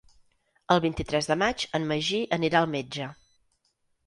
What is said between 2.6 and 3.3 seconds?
al metge.